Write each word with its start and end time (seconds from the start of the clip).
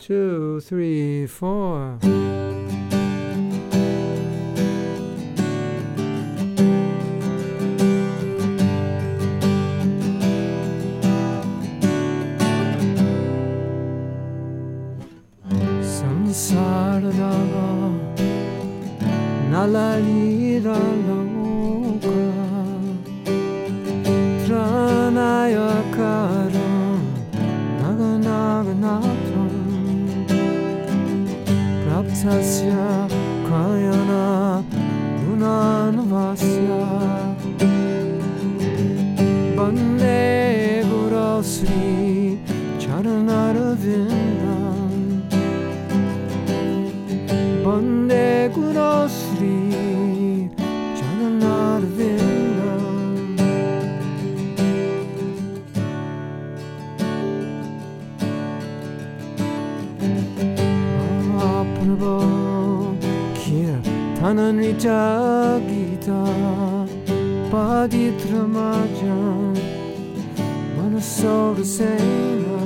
two, 0.00 0.60
three, 0.60 1.26
four. 1.26 1.98
Samsara 15.82 17.12
Nalari 19.50 20.62
Ralo 20.62 21.19
Sasya 32.20 33.08
Kayana 33.48 34.60
Dunanvasya 35.24 36.84
Bande 39.56 40.84
Guru 40.84 41.40
Sri 41.40 42.36
Charanaravindam 42.76 44.92
Bande 47.64 48.52
Guru 48.52 49.08
Tananica 64.20 65.00
gita 65.66 66.22
paditramaja 67.50 69.16
manasodasena 70.76 72.58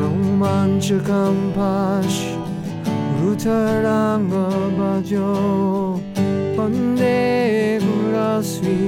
Romanchakam 0.00 1.38
pash 1.54 2.20
rutaranga 3.22 4.46
bhajo 4.78 5.30
Bande 6.56 7.78
Gurasvi 7.86 8.82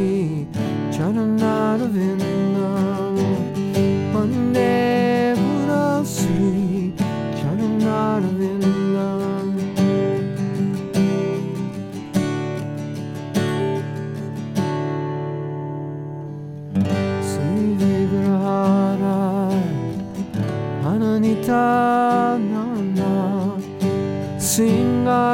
Charanaravinda 0.91 2.71
Bande 4.13 4.75
Gurasvi 5.39 6.93
Charanaravinda 7.39 9.09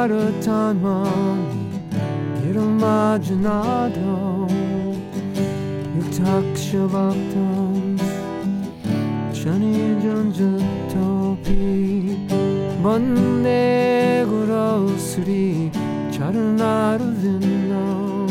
싱가를 0.04 0.40
타마니 0.40 1.70
이름 2.44 2.76
마주 2.76 3.34
나도 3.36 4.46
육탁셔박던 5.96 7.98
전이 9.32 10.02
전주토비 10.02 11.48
먼내 12.82 14.26
구러스리 14.28 15.72
자른 16.10 16.56
나를 16.56 16.98
듣나 17.20 18.26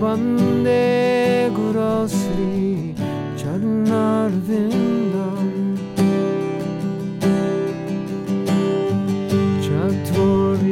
번내 0.00 1.52
구러스리 1.54 2.96
자른 3.36 3.84
나를 3.84 4.42
듣나 4.44 5.31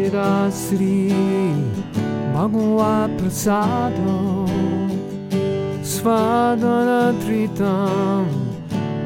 Shira 0.01 0.49
Sri 0.51 1.09
Bhagava 2.33 3.07
Prasado 3.17 4.47
Svadana 5.83 7.13
Tritam 7.21 8.25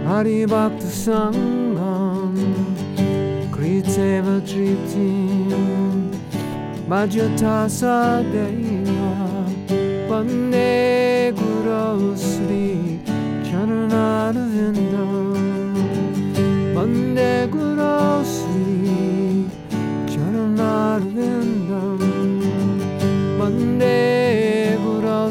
Hari 0.08 0.46
Bhakti 0.46 0.88
Sangam 0.88 2.34
Kritseva 3.52 4.40
Tritim 4.48 6.12
Bhajatasa 6.88 8.24
Deva 8.32 9.16
Vande 10.08 11.34
Guru 11.36 12.16
Sri 12.16 13.00
Charanaravinda 13.44 15.06
Vande 16.74 17.52
Guru 17.52 18.24
Sri 18.24 18.45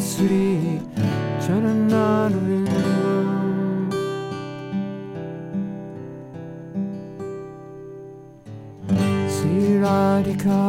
gurusri 0.04 0.80
charanarvindam 1.40 3.88
Sri 9.34 9.60
Radhika 9.84 10.64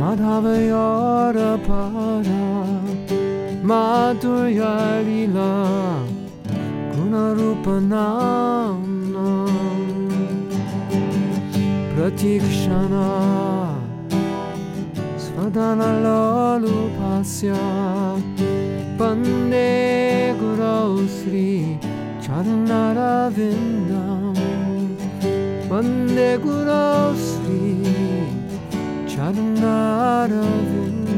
Madhava 0.00 0.56
Yara 0.70 1.52
Para 1.66 2.46
Madhurya 3.62 4.74
Lila 5.06 5.54
Svadana 15.30 15.90
Lolu 16.04 16.90
Pasya 16.98 17.54
Pande 18.98 20.34
Guru 20.40 21.06
Sri 21.06 21.78
Charnara 22.20 23.30
Vindam 23.30 24.34
Pande 25.68 26.30
Guru 26.42 27.14
Sri 27.14 27.62
Charnara 29.06 30.42
Vindam 30.70 31.09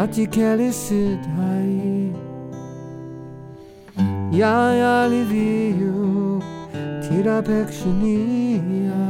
praticare 0.00 0.72
sidhai 0.72 2.08
Yaya 4.40 4.96
liviyu 5.12 6.40
tirabhekshaniya 7.04 9.04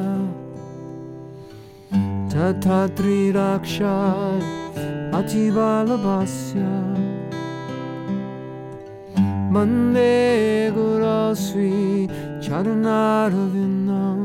Tata 2.32 2.80
trirakshai 2.96 4.42
atibalabhasya 5.18 6.74
Mande 9.54 10.18
gurasvi 10.74 12.10
charanaravindam 12.42 14.20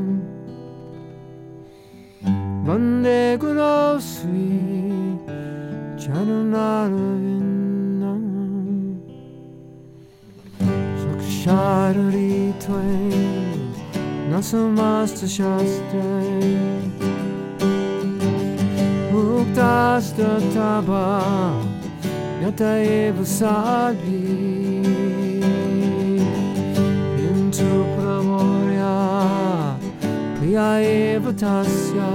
Mande 2.66 3.22
gurasvi 3.38 4.50
Charanaravindam 6.06 8.22
Sakshari 11.02 12.54
Twain 12.60 13.74
Nasamasta 14.30 15.25
Shastre 15.25 16.46
Uktasta 19.12 20.38
Taba 20.54 21.10
Yata 22.40 22.72
Eva 22.86 23.25
Sadhi 23.25 24.86
Into 27.18 27.69
Pramoria 27.98 29.74
Priya 30.38 30.69
Eva 30.86 31.34
Tasya 31.34 32.13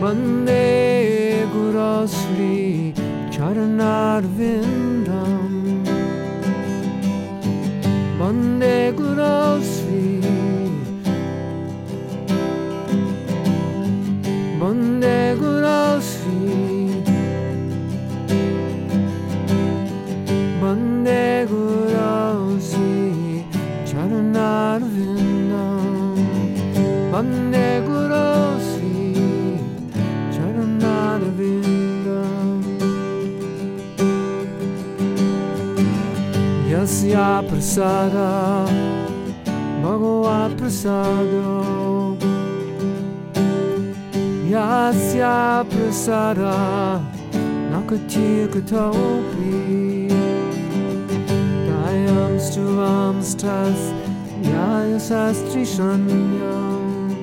Bande 0.00 0.40
Gurasri 0.40 0.79
Arvindam 3.80 5.52
Bande 8.18 8.92
Guru 8.96 9.62
Sri 9.62 10.20
Bande 14.60 15.18
Guru 15.40 16.00
Sri 16.00 16.50
Bande 20.60 21.46
Guru 21.48 22.60
Sri 22.60 23.44
Charanarvindam 23.88 26.16
Bande 27.10 27.12
Guru 27.12 27.49
Ella 36.80 36.86
se 36.86 37.14
apresara, 37.14 38.64
vago 39.82 40.26
apresado. 40.26 42.16
Ya 44.48 44.90
se 44.94 45.22
apresara, 45.22 47.02
nakati 47.70 48.48
katopi. 48.50 50.08
Dayams 51.68 52.50
tu 52.54 52.80
amstas, 52.80 53.92
ya 54.42 54.86
yasastrishanyam. 54.92 57.14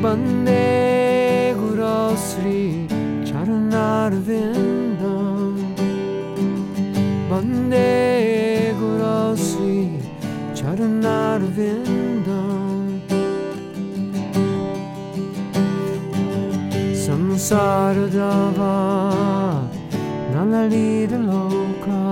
Bande 0.00 1.54
gurosri, 1.58 2.86
charanar 3.24 4.12
vind. 4.12 4.95
Charanarvindam 11.06 13.00
Samsaradava 17.02 18.74
Nalalita 20.32 21.18
Loka 21.28 22.06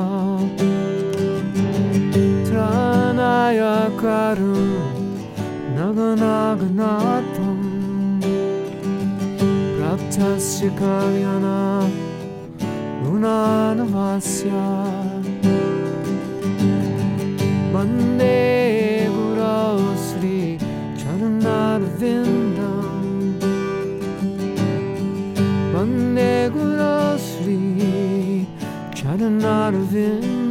Tranaya 2.47 3.77
Karu 4.01 4.63
Naganaganatam 5.75 7.61
Praptasya 9.77 10.71
Kalyana 10.79 11.61
Gunanavasya 13.03 14.65
Bande 17.73 18.54
Charanarvindam 29.15 30.44